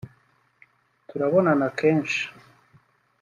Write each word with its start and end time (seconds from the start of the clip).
turabonana 1.07 1.67
kenshi 1.77 2.21